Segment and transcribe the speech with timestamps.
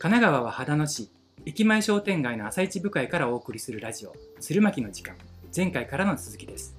[0.00, 1.10] 神奈川は秦野市
[1.44, 5.16] 駅前商店街の朝市部会からお送りするラジオ鶴巻の時間。
[5.54, 6.76] 前回からの続きです。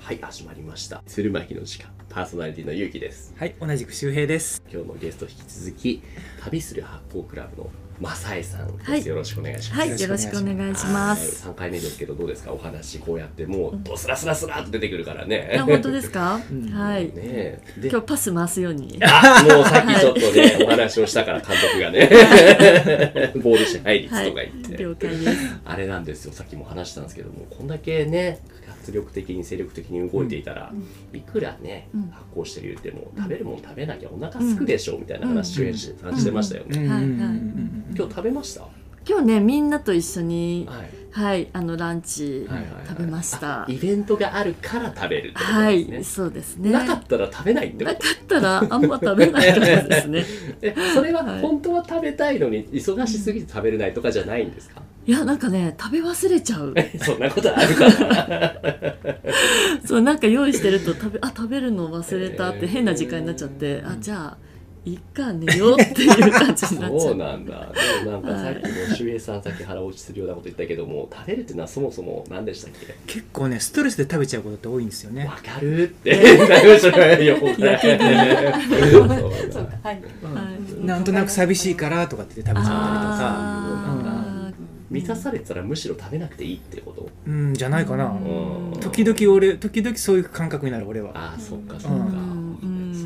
[0.00, 1.02] はい始まりました。
[1.06, 3.34] 鶴巻の時間パーソナリティのゆうきです。
[3.36, 4.62] はい同じく周平です。
[4.70, 6.02] 今日のゲスト引き続き
[6.40, 9.06] 旅する発行クラブのマサエさんです、はい。
[9.06, 9.80] よろしくお願いします。
[9.80, 11.46] はい、よろしくお願いします。
[11.46, 12.52] はい、3回目ですけどどうですか？
[12.52, 15.56] お話こうやってもうドスラスラスラっと出てくるからね。
[15.58, 16.36] あ、本当ですか？
[16.52, 16.68] ん。
[16.70, 17.06] はい。
[17.14, 18.98] ね今日パス回すように。
[19.02, 25.56] あもうさっきちょっとね、お話をしたから監督がね ボール支配率はいとか言って、、了解です。
[25.64, 26.32] あれなんですよ。
[26.32, 30.72] さっきも話したんですけどもこんだけね活力的に精力的に動いていたら、
[31.12, 32.10] いくらね、うん。
[32.10, 37.06] 発酵してる言っても食べるもん食べなきゃお腹すくでしょ、みたいな話をしてましたよね、はいはい
[37.94, 38.62] 今日食べました、
[39.08, 40.66] 今日ね、みんなと一緒に。
[40.68, 42.46] はいはい、あのランチ
[42.86, 43.66] 食べましたあ。
[43.68, 46.70] イベントがあるから食べるってことはい、そうですね。
[46.70, 50.26] なかったら食べないってこなかったら、あんま食べないからですね。
[50.92, 56.74] それははい本当は食べたいのに忙しすぎて食べれないとかじゃないんですか、いや、なんかね、食べ忘れちゃう。
[57.00, 58.52] そんなことあるかな？
[59.86, 64.36] そう、なんか用意してると、食べ、あ、食べるの忘れたって変な時間になっちゃって、あ、じゃあ。
[64.86, 67.00] いっか、寝ようっていう感じになっちゃ。
[67.00, 67.72] そううなんだ。
[68.04, 72.94] でもなんかさっきも周平さんさっき腹落ちするようなこと言ったけども食べるっていうのはそもそも何でしたっけ？
[73.08, 75.26] 結構ねストレスで食べちゃうことって多いんですよね。
[75.26, 76.14] わかるって。
[76.48, 77.24] なりましたね。
[77.24, 77.98] 横からやけ
[79.50, 80.00] そうか、はい。
[81.00, 84.52] んとなく寂しいからとかって食べちゃったあ
[84.88, 87.12] 満たされてたらむしろ食べなくていいってことりと。
[87.12, 88.04] かうんじゃないかな。
[88.04, 88.08] う
[88.76, 88.80] ん。
[88.80, 91.10] 時々俺時々そういう感覚になる俺は。
[91.12, 92.25] ああそっかそっか、うん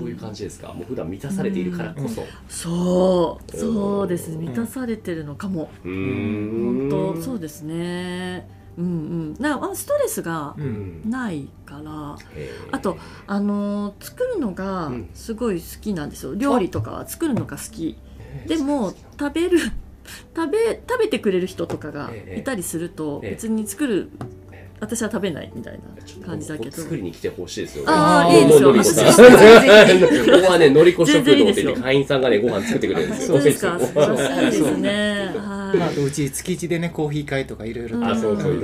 [0.00, 0.72] そういう感じですか？
[0.72, 2.26] もう普段満たされているからこそ。
[2.48, 3.56] そう。
[3.56, 4.46] そうですね。
[4.48, 8.48] 満たされてるのかも、本当そうですね。
[8.78, 9.34] うんうん。
[9.38, 11.02] なあストレスがううん。
[11.06, 12.16] んないから。
[12.34, 15.10] へーあとあのー作るのがうん。
[15.14, 16.34] すごい好きなんですよ。
[16.34, 17.96] 料理とかは作るのが好き。
[18.46, 19.58] でも食べる
[20.34, 22.41] 食べ食べてくれる人とかがええ。
[22.41, 23.30] いたりするとええ。
[23.32, 24.25] 別に作るえ
[24.80, 26.76] 私は食べないみたいな感じだけど。
[26.76, 27.84] 作りに来てほしいですよ。
[27.84, 27.92] ね。
[27.92, 28.72] あーいいですよ。
[28.72, 33.34] こここはね、のりこ食堂って会員さんがね、ご飯作ってくれるんですよ。
[33.34, 33.78] 本当ですか。
[33.78, 35.32] そう素晴らしいですね。
[35.36, 38.00] まあ、はあとうち月一でねコーヒー会とかいろいろ。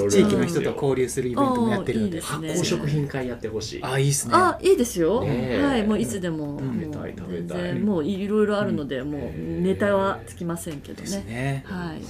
[0.08, 2.48] 地域の人と交流するイベントもやってるのでおーいいですね。
[2.48, 3.82] 発酵食品会やってほしい。
[3.82, 4.34] あいいっすね。
[4.34, 7.74] あいいですよ、はいもういつでも,、食べたいもう食べたい。
[7.74, 11.64] もういろいろあるので、もうええネタはつきませんけどですねね。
[11.66, 12.00] はい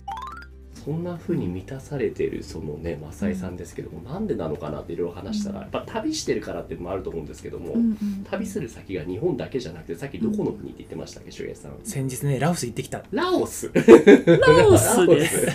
[0.86, 7.96] そんな風に満たされてるそのね、マサイさんですけども、なんでなのかなっていろいろ話したら、やっぱ旅してるからっていうのもあると思うんですけども、うんうん
[8.30, 11.72] 旅する先が日本だけじゃなくて、さっきどこの国って言ってましたっけ、周平さん。
[11.82, 13.02] 先日ねラオス行ってきた。
[13.10, 13.70] ラオス？
[13.74, 15.46] ラオスです。
[15.46, 15.52] は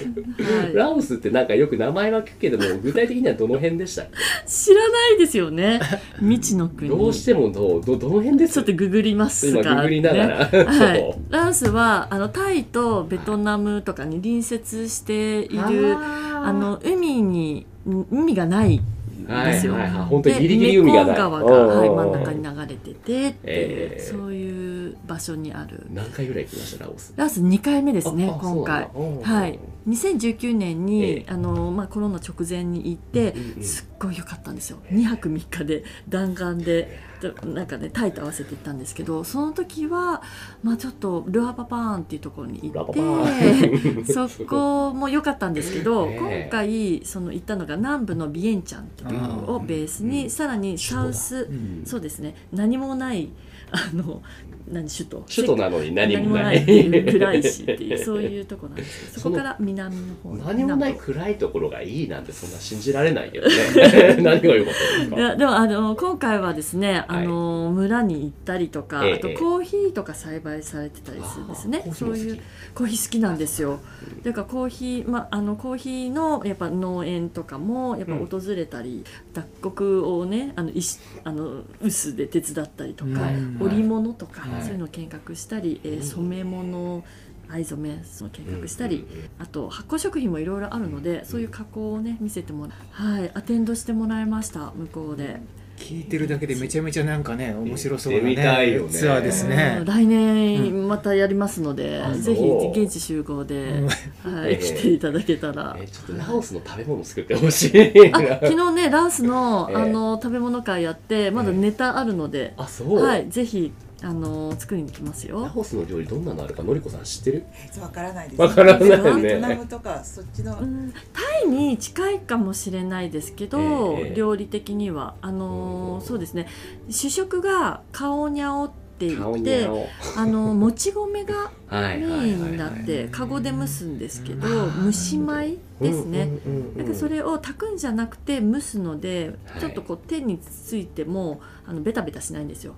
[0.69, 4.49] い、 ラオスってなんかよく名前は聞くけども、具体的にはどの辺でしたっけ？
[4.49, 5.79] 知らないですよね。
[6.19, 6.89] 未知の国。
[6.89, 8.53] どうしてもどうどどの辺です？
[8.55, 10.63] ちょっとググります今が、ググりながら、ね。
[10.63, 18.79] は そい、ラオスはあのタイとベトナムとかに隣接しているああの海に海がないん
[19.27, 19.73] ですよ。
[19.73, 20.05] はいはいはい。
[20.05, 21.05] 本当にでギリギリ海がない。
[21.05, 21.95] メコン川が、はい、うん。
[21.95, 24.70] 真ん中に流れててっていう、ええそういう
[25.05, 25.87] 場所にある。
[25.89, 27.13] 何回ぐらい行きましたラオス？
[27.15, 28.89] ラオス2回目ですね今回。
[29.23, 31.25] はい、2019年に、ええ。
[31.27, 34.79] あのまあ、コロナ直前に行って、うんうんすっごい良かったんですよ。
[34.89, 40.23] 2泊3日で弾丸ででなんかねタイと合わせて行ったんですけどその時は、
[40.63, 46.17] まあ、ちょっとルアパパーンっていうところに行ってそこも良かったんですけど、ええ。
[46.47, 50.29] 今回その行ったのが南部のビエンチャンっていうところをベースに、うん。
[50.31, 51.83] さらにサウス、うん。
[51.85, 52.35] そうですね。
[52.51, 53.29] 何もない
[53.71, 54.23] あの
[54.69, 55.23] 何首都？
[55.27, 58.99] 首都なのに何何ももなないいっていう暗いしっていう そういうとこなんです。
[59.11, 63.53] けどそこから南の方何もない暗いところがいいなんてそんな信じられないけどね。
[64.21, 65.17] 何が良かったんですか？
[65.17, 67.21] いやでもあの今回はですね、はい。
[67.21, 71.83] あの村に行ったりとか、ええあとコーヒーとか栽培されてたりするんですね。
[71.85, 72.19] あーコーヒーも好き。
[72.19, 72.39] そういう
[72.75, 73.79] コーヒー好きなんですよ。
[74.23, 83.57] だからコーヒー、まあ、あのコーヒーのやっぱ農園とかもやっぱ訪れたり、脱穀をねあの石あの臼で手伝ったりとか、うん。
[83.59, 87.03] 織物とか、はいそういうのを見学したり、えー染め物
[87.49, 89.05] 藍染めその見学したり、
[89.37, 95.41] あと発酵食品もいろいろあるのでそういう加工をね見せてもらはいアテンドしてもらいました向こうで。
[95.77, 98.87] 聞いてるだけでめちゃめちゃなんかね面白そうな行ってみたいよね。
[98.87, 99.77] ねツアーですね。
[99.79, 99.85] うん。
[99.85, 103.81] 来年またやりますので、あぜひ現地集合で、
[104.23, 104.35] うん。
[104.35, 105.75] はい、ええ来ていただけたら。
[105.81, 115.51] えちょっとラオスの食べ物作ってほしいあ昨日ねラオスの,、ええあの食べ物会やってまだネタあるので、あそう、はい、ぜひあの作りに来ますラよ。
[115.55, 117.45] オスの料理どんなのあるかのりこさん知ってる？
[117.79, 118.41] わからないです。
[118.41, 119.21] わからないね。
[119.21, 123.59] ベトナムとかそっちの、うん、タイに近いかもしれないですけど、
[123.99, 125.15] ええ料理的には。
[125.21, 126.47] あのーそうですね。
[126.89, 128.73] 主食がカオニャオ
[129.07, 129.87] っていて青。
[130.17, 136.23] あのもち米がはいメインになってカゴで蒸すんですけどうん蒸し米ですね。
[136.45, 139.61] うんうんうんうんだからそれを炊くんじゃなくて蒸すので、はい。
[139.61, 142.75] ちょっとこう手についてもあのベタベタしないんですよ。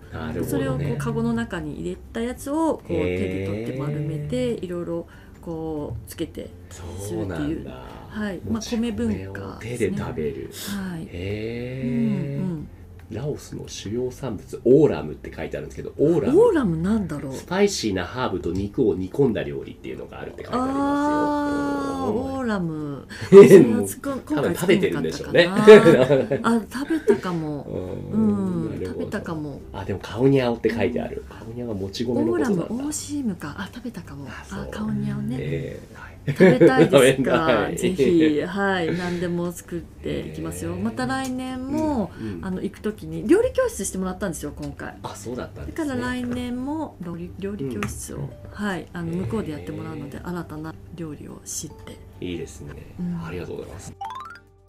[0.48, 5.08] それをこうカゴの中に入れたやつをこう手で取って丸めていろいろ
[5.42, 6.84] こうつけてそ
[7.24, 7.72] うなんだ。
[8.10, 8.40] はい。
[8.48, 9.98] まあ米文化手ですね。
[9.98, 10.52] で食べる。
[10.54, 11.02] はい。
[11.04, 12.68] へえ、うん
[13.14, 17.34] ラオスの主要産物オーラムって書いてあるんですけどオーうん、ラムオーラムなんだろう。
[17.34, 22.34] スパイシーなハーブと肉を煮込んだ料理っていうのがあるって書いてありあますよ。
[22.34, 23.08] ーオーラム。
[23.32, 25.48] 今回分食べてるんでしょうね。
[26.44, 27.64] あ食べたかも。
[28.12, 29.60] う うん食べたかも。
[29.74, 31.24] あでもカオニャオって書いてある。
[31.30, 32.90] カオニャオがもちオ米のこーラムオとなんだ。
[32.90, 33.56] ーシームか。
[33.58, 34.28] あ食べたかも。
[34.30, 35.38] あ顔に合うね。
[35.40, 36.14] えーはい。
[36.26, 37.70] 食べたいですか？
[37.76, 38.42] ぜひ。
[38.42, 38.98] はい。
[38.98, 40.76] 何でも作って いきますよ。
[40.76, 42.46] また来年も、うんうん。
[42.46, 44.96] あの行く時に料理教室してもらったんですよ今回。
[45.04, 45.90] あそうだったんだですね。
[45.90, 48.30] から来年も料理料理教室を、うん。
[48.52, 48.86] はい。
[48.94, 51.98] あの向こうでやってもらうので新たな料理を知って。
[52.22, 53.26] いいですね、うん。
[53.26, 53.94] ありがとうございます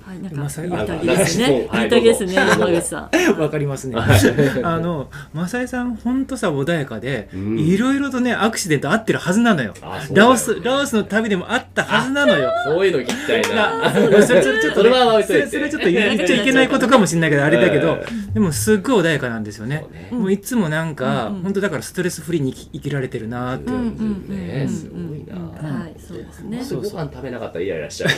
[0.06, 1.50] はいなんまあさかいい宴ですね。
[1.50, 3.10] いいい宴ですね山口さん。
[3.40, 3.96] わかりますね。
[3.96, 4.20] はい。
[4.62, 7.58] あの、マサイさん、ほんとさ、穏やかで、うん。
[7.58, 9.72] いろいろとね、アクシデントあってるはずなのよ。
[10.12, 12.50] ラオス、ラオスの旅でもあったはずなのよ。
[12.66, 13.90] そういうの聞きたいな。
[14.10, 14.90] なそれそれちょっとね
[15.24, 18.04] それはちょっと言っちゃいけないことかもしれないけど、あれだけど、う
[18.34, 19.86] でもすっごい穏やかなんですよね。
[20.10, 23.72] もういつもなんか、本当だからストレスフリーに生きられてるなーって。
[23.72, 23.74] う。
[23.74, 24.36] んうんうんうん。
[24.36, 25.36] ねすごいな。
[25.36, 26.58] うんはいそうですね。
[26.70, 28.10] ご飯食べなかったらイライラしちゃう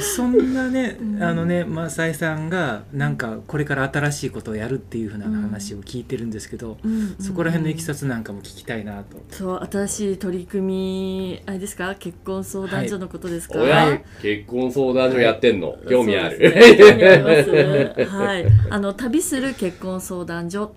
[0.00, 1.22] そんなねう、ん。
[1.22, 9.16] あのね、マサイさんが、なんか、これから新しいことをやるっていうふうな話を聞いてるんですけど、うんうんそこら辺のいきさつなんかも聞きたいなと。
[9.30, 11.94] そう新しい取り組みあれですか？
[11.98, 14.00] 結婚相談所のことですか、おや？
[14.20, 15.76] 結婚相談所やってんの？
[15.88, 16.78] 興味ある、そうですね。
[16.78, 18.10] 興味あります。
[18.16, 20.72] はい、 あの旅する結婚相談所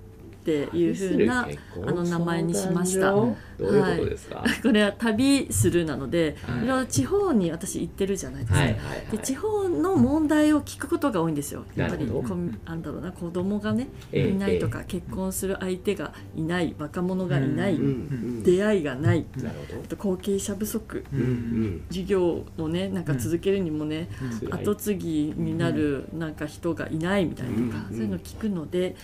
[0.48, 3.12] っていう風な旅する結婚あの名前にしました。
[3.12, 6.64] どういうことですか、 これは旅するなので、はい。
[6.64, 8.60] いろいろ地方に私行ってるじゃないですか。
[8.60, 8.78] はいはい
[9.12, 11.66] で地はい方の問題を聞くことが多いんですよ。
[11.76, 19.50] やっぱりこんなんだろうな子供がねええいないとか、結婚する相手がいない若者がいない、うんうん出会いがないなる
[19.84, 21.82] あと後継者不足うんうん。
[21.90, 24.08] 授業をねなんか続けるにもね、
[24.40, 24.64] 辛い。
[24.64, 28.96] 後継ぎになるなんか人がいないみたいなとか、うんそういうの聞くのでえ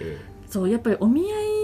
[0.00, 1.57] ええそうやっぱりお見合い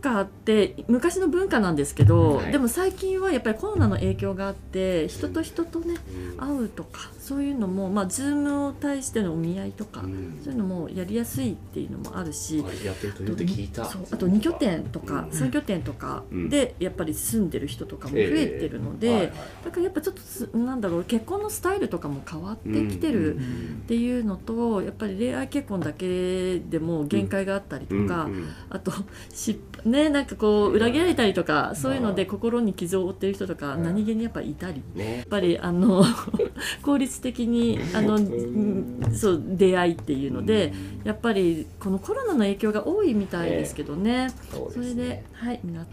[0.00, 2.52] とかって昔の文化なんですけど、はい。
[2.52, 6.58] でも最近はやっぱりコロナの影響があって人と人とねえうん。
[6.60, 10.40] 会うとかそういうのもまあズームを対してのお見合いとか、うん。
[10.42, 12.64] そういうのもやりやすいっていうのもあるし。
[12.66, 13.84] あれやってると言うて聞いた。
[13.84, 15.38] あと2拠点とかうん。
[15.38, 19.32] 3拠点とかでやっぱり住んでる人とかも増えてるので、
[19.64, 23.80] だからやっぱちょっとすなんだろう結婚のスタイルとかも変わってきてるうん。
[23.84, 28.28] っていうのとやっぱり恋愛結婚だけでも限界があったりとか、
[28.70, 28.92] あと
[29.32, 33.82] 失敗ねなんかこう裏切られたりとかそういうので心に傷を負ってる人とかうん。
[33.82, 34.82] 何気にやっぱいたり。
[34.94, 35.18] ね。
[35.18, 36.04] やっぱりあの
[36.82, 39.00] 効率的にあのうん。
[39.12, 40.72] そう出会いっていうので
[41.04, 44.28] やっぱりこのコロナの影響が多いみたいですけどね、
[44.72, 45.88] それではいみんなあの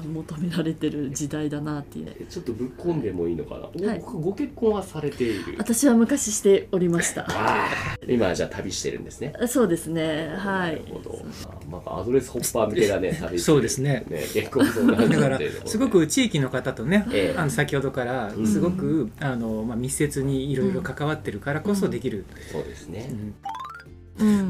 [0.00, 1.98] 求められてる時代だなって。
[1.98, 4.00] いうちょっとぶっ込んでもいいのかな、はい。
[4.00, 5.56] ごご結婚はされている。
[5.58, 7.26] 私は昔しておりました。
[8.08, 9.34] 今はじゃあ旅してるんですね。
[9.46, 10.34] そうですね。
[10.36, 11.18] はないるほど。
[11.46, 13.38] あなんかアドレスホッパー向けだね旅。
[13.38, 14.04] そうですね。
[14.32, 17.38] 結婚相談所だからすごく地域の方とね、ええ。
[17.38, 18.46] あの先ほどからうん。
[18.46, 23.08] すごく、あのまあ、密接にいろいろ関わってるからこそできる、そうですね。
[23.10, 23.34] うんうん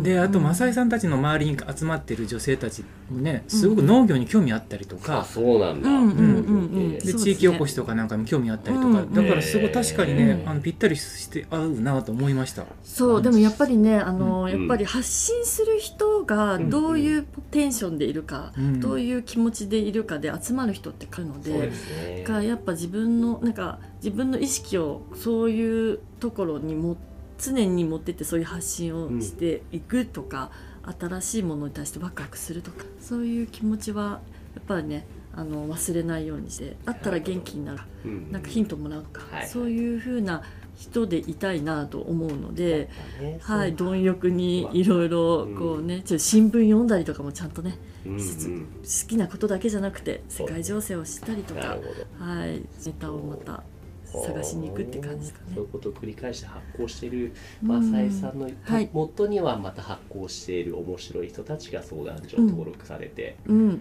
[0.02, 0.45] であとうん。
[0.45, 5.88] マサイさんたちの周りに集まってる女性たちもねすごく農業に興味あったりとあか、そうなんだ。
[5.88, 12.64] うんで地域おこしとかなんかに興味あったりとか、うんだからすごい確かにね、うんあのぴったりして合うなと思いました。
[12.83, 22.25] そうでもやっぱりねあの、うんやっぱり発信する人がどういうテンションでいるか、うんどういう気持ちでいるかで集まる人って来るのでですね。
[22.26, 26.97] がやっぱ自分のなんか自分の意識をそういうところにも
[27.43, 30.51] 常に持ってってそういう発信をしていくとか、
[30.99, 34.21] 新しいものに対してワクワクするとかそういう気持ちは
[34.55, 38.33] やっぱりねあの忘れないようにしてあったら元気になるうん。
[38.33, 39.49] なんかヒントもらうか、はい。
[39.49, 40.43] そういう風な
[40.77, 42.91] 人でいたいなと思うので。
[43.21, 48.21] ねはい、貪欲にいろいろこうね、ちょっと新聞読んだりとかもちゃんとねうんうん。
[48.21, 51.79] 好きなことだけじゃなくて世界情勢を知ったりとか
[52.19, 53.63] はい、ネタをまた
[54.12, 55.52] 探しに行くって感じですかね。
[55.54, 55.71] そういう。
[55.71, 58.90] ことを繰り返して発行しているうんマサイさんのはい。
[58.92, 63.57] 元にはまた発行している面白い人たちが相談所登録されて、うん。
[63.57, 63.64] うん。
[63.64, 63.75] うん。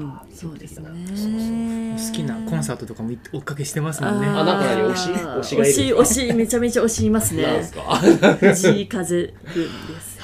[0.00, 0.10] うん。
[0.10, 0.88] あ、ーそうですね。
[2.10, 4.26] 好きなコンサートとかも追っかけしてますもんね。
[4.26, 5.10] あなんか何推し？
[5.10, 5.98] 推しがいる？
[5.98, 7.42] 推し推しめちゃめちゃ推しいますね。
[7.42, 7.72] なん です。
[7.72, 7.82] か？
[8.38, 10.17] 藤井風です。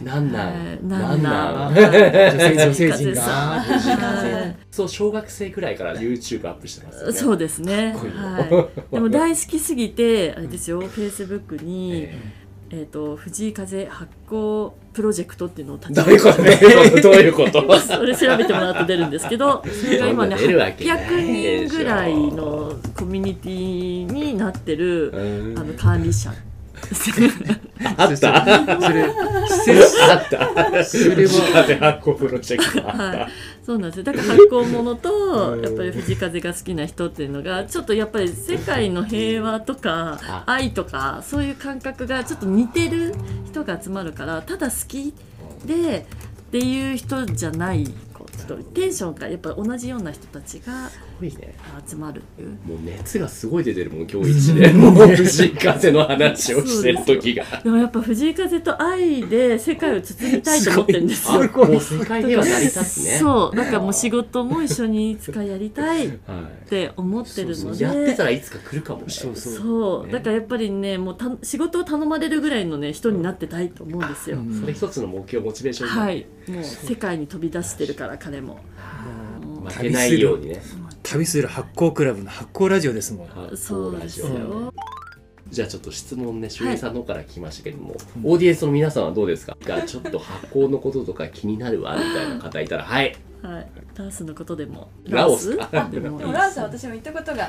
[0.00, 0.78] あなんなはい。
[0.82, 1.22] んなん？
[1.22, 3.20] なんあ女性陣が。
[3.22, 7.94] はそう小学生くらいから YouTube アップしてます そうですね。
[7.96, 8.94] はい。
[8.94, 12.14] でも大好きすぎてあれですよ、Facebook にえ
[12.72, 12.82] え。
[12.82, 16.30] っと藤井風発行プロジェクトっていうのを立ーどういうこ
[17.00, 17.02] と？
[17.02, 17.78] どういうこと？
[17.80, 25.58] それ調べてもらうと出るんですけど、それが今ねそんな出るわけない800人ぐらいのコミュニティになってるうん。
[25.58, 26.32] あの管理者。
[27.96, 28.16] あった。
[28.16, 28.22] そ
[28.92, 33.28] れあったそれは風発行プロジェクトは。
[33.28, 33.64] い。
[33.64, 34.04] そうなんですよ。
[34.04, 35.62] だから発行物とうん。
[35.62, 40.44] やっぱり藤風が好きな人っていうのがちょっとやっぱり世界の平和とかあ。
[40.46, 43.14] 愛とかそういう感覚がちょっと似てる
[43.46, 45.14] 人が集まるからただ好き
[45.64, 46.06] で
[46.48, 51.54] っていう人じゃないこうちょっとテンションがやっぱ同じような人たちがすごいね。
[51.86, 52.48] 集まるっていう。
[52.48, 54.72] もう熱がすごい出てるもん今日一で。
[54.72, 57.44] もう藤井風の話をしてる時が。
[57.62, 61.42] でもやっぱ藤井風と愛で世界を包みたいと思ってるんですよ。
[61.42, 63.18] あもう世界では成り立つね。
[63.18, 63.56] そう。
[63.56, 67.84] だからもう仕事も一緒にいつかやりたいっはいて思ってるので。
[67.84, 69.40] やってたらいつか来るかもしれない。
[69.40, 74.60] そうそう、ねだからやっぱりねもうた仕事を頼まれるぐらいのね人になってたいと思うんですよ、うん。
[74.60, 76.26] それ一つの目標モチベーションはい。
[76.48, 78.58] もう世界に飛び出してるから彼も。
[79.68, 80.62] 負けないようにね
[81.12, 83.26] 旅する発行クラブの発行ラジオですもん。
[83.28, 84.74] 発そうです行ラジオよ。
[85.48, 89.56] じゃあちょっと質問ね周平さんの方から聞きましたけども、オーディエンスの皆さんはどうですか？
[89.64, 93.16] がちょっと発行のこととか気になるわみたいな方いたら はい。
[93.42, 93.66] はい。
[93.96, 95.56] ラオスのことでもラオス？
[95.56, 96.32] ラかでもでも。
[96.32, 97.48] ランスは私も行ったことが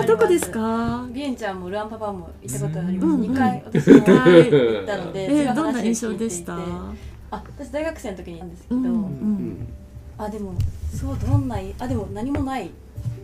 [0.00, 1.06] あどこですか？
[1.12, 6.56] ビエンちゃんもルアンパパも行ったことがありうんます2回私も行ったので、えー、どんな印象でした？
[6.56, 6.92] あ
[7.30, 9.68] 私大学生の時に行ったんですけど、うんううんん。
[10.16, 10.54] あでも
[10.92, 12.70] そうどんないあでも何もない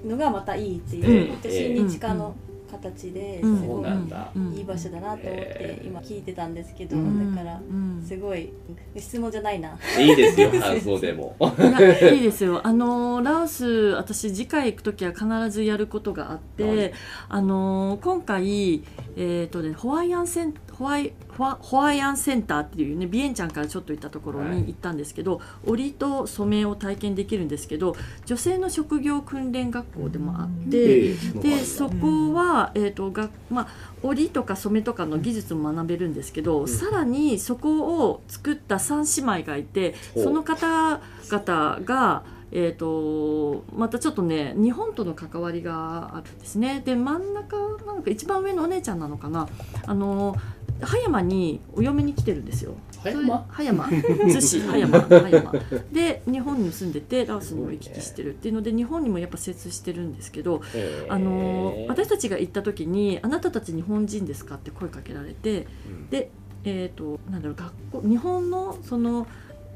[0.04, 1.36] のがまたいいっていう、うん。
[1.36, 2.34] 私日課の
[2.70, 4.30] 形ですごいなんだ。
[4.34, 7.34] うんいい場所だなと思って今聞いてたんですけど、うん。
[7.34, 8.04] だからうん。
[8.06, 8.52] すごい
[8.96, 9.78] 質問じゃないな。
[9.98, 11.34] いいですよ感想でも。
[11.40, 12.60] いやいいですよ。
[12.66, 16.92] あのラオス私次回行く時は必ずやることがあって、はい。
[17.28, 18.82] あの今回
[19.16, 31.08] えっ、とねホワイアンセンホワイホワホワイアンセンターっていうねビエンちゃんからちょっと行ったところに行ったんですけど、織りと染めを体験できるんですけど女性の職業訓練学校でもあって。
[31.10, 33.68] えーでそこは、えーとがまあ、
[34.02, 36.68] 織りとか染めとかの技術も学べるんですけど、ん。
[36.68, 46.82] さらにそこを作った3姉妹がいてその方々が、えー、とまたちょっとね日本との関わりがあるんですね。
[46.84, 47.56] で真ん中
[47.86, 49.48] なんか一番上のお姉ちゃんなのかな。
[49.86, 50.36] あの
[50.80, 52.74] 葉山にお嫁に来てるんですよ。
[53.02, 53.46] 葉山？
[53.48, 53.84] 葉山。
[54.26, 55.00] 逗子葉山。
[55.00, 55.52] 葉山。
[55.92, 61.12] で日本に住んでてラオスにも行き来してるっていうので日本にもやっぱ精通してるんですけどえー。
[61.12, 66.08] あの私たちが行った時に「あなたたち日本人ですか?」って声かけられてうん。
[66.10, 66.30] で
[66.64, 69.26] えっ、となんだろう学校日本のその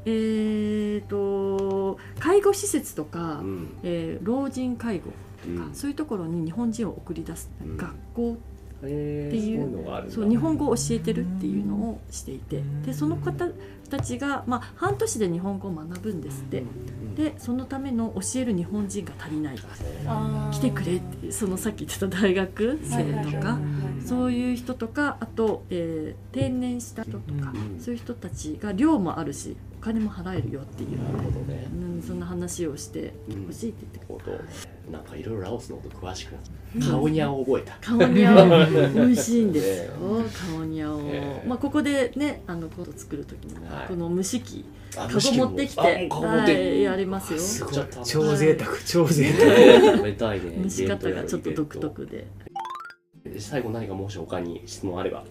[0.05, 3.67] えっ、と介護施設とか、うん。
[3.83, 5.11] えー老人介護
[5.47, 5.73] うん。
[5.73, 7.77] そういうところに日本人を送り出す、うん。
[7.77, 8.52] 学校えー
[8.87, 12.83] っていうそう日本語を教えてるっていうのをしていてうん。
[12.83, 13.45] でその方
[13.89, 16.63] たちが、まあ、半年で日本語を学ぶんですって。
[17.15, 19.57] でそのための教える日本人が足りない。
[20.51, 23.59] 来てくれってそのさっき言ってた大学生とか
[24.05, 30.91] そういう人とかあと、えー定年した人とか、うんそういう人たちが寮もあるしお金も払えるよっていう、
[31.47, 31.67] ね。
[31.71, 33.45] うん、そんな話をしてうん。
[33.47, 34.39] ほしいって言ってほど
[34.91, 36.41] なんかいろいろラオスのこと詳しくなっ
[36.75, 36.81] うん。
[36.81, 37.77] た顔にゃを覚えた。
[37.81, 38.47] 顔にゃお
[38.93, 39.85] 美味しいんです。
[39.85, 41.47] よね顔にゃお、ええ。
[41.47, 43.87] まあここでねあのコート作る時にも、はい。
[43.87, 44.65] この蒸し器
[44.97, 47.39] あカゴ持ってきてはいやりますよ。
[47.39, 47.73] すごい。
[48.05, 49.95] 超贅沢超贅沢。
[49.97, 50.59] 食べたいね。
[50.63, 52.27] 蒸し方がちょっと独特で。
[53.39, 55.23] 最後何かもし他に質問あれば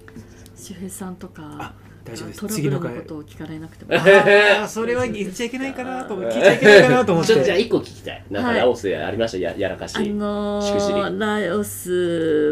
[0.57, 2.41] 周平さんとかあ大丈夫です。
[2.41, 3.95] トラブルの次の回ことを聞かれなくても。
[3.95, 8.25] ああそれは言っちゃいけないかなと思って聞いちゃいけないかなと思っちょっとじゃあて一個聞きたい。
[8.31, 9.39] なんかはいラオスでありました？
[9.39, 9.97] ややらかし。
[9.97, 11.93] あのー、ラオス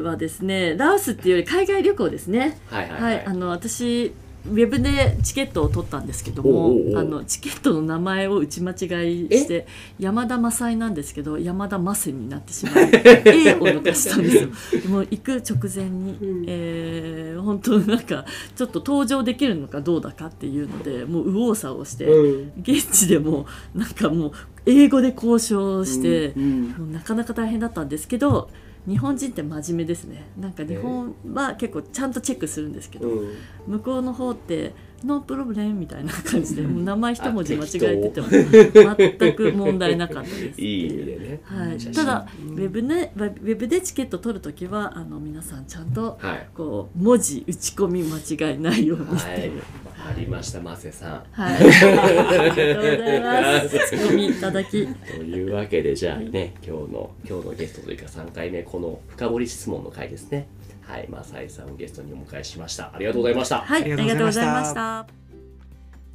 [0.05, 2.59] はですねラオスっていうより海外旅行ですね。
[2.71, 3.15] はいはいはい。
[3.17, 4.13] はい、あの私
[4.47, 9.67] ウェブでチケットを取ったんですけどもあのチケットの名前を打ち間違いして
[9.99, 12.91] 山田雅恵なんですけど山田雅恵になってしまい
[13.25, 14.49] A を抜かしたんですよ。
[14.89, 16.45] もう行く直前に、うん。
[16.47, 22.53] えー本当なんかちょっと登場できるのかどうだかっていうのでもう右往左往して、うん。
[22.61, 24.33] 現地でもなんかもう
[24.67, 26.63] 英語で交渉して、うん。
[26.79, 28.51] もうなかなか大変だったんですけど
[28.87, 30.25] 日本人って真面目ですね。
[30.39, 33.35] なんか日本は結構ちゃんとチェックするんですけど、うん。
[33.67, 34.73] 向こうの方って
[35.05, 40.61] ノープロブレムみたいな感じでもう名前一文字間違えてても全く問題なかったです。
[40.61, 41.41] いいね。
[41.45, 46.49] はい、ただウェブねウェブでチケット取るときはあの皆さんちゃんとはい。
[46.55, 49.49] こう文字打ち込み間違いないようにして、はい。
[49.49, 51.25] わかりましたマセさん。
[51.33, 53.69] はい、 ありがとうございます。
[53.69, 54.87] ツッコミいただき。
[54.87, 60.47] というわけでじゃあね今日の今日のゲストというか3回目この深掘り質問の回ですね
[60.91, 62.93] はいマサイさんをゲストにお迎えしました。
[62.95, 63.61] ありがとうございました。
[63.61, 65.07] はい、あありりがとうございました。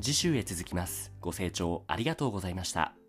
[0.02, 1.12] 次週へ続きます。
[1.22, 3.05] ご清聴ありがとうございました